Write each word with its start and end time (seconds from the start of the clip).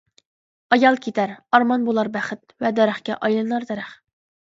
ئايال 0.77 0.95
كېتەر، 1.07 1.33
ئارمان 1.53 1.85
بولار 1.89 2.09
بەخت، 2.15 2.55
ۋە 2.65 2.71
دەرەخكە 2.79 3.19
ئايلىنار 3.21 3.69
دەرەخ. 3.73 3.93